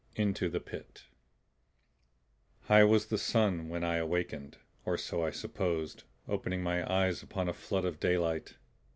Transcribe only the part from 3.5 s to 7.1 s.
when I awakened; or so, I supposed, opening my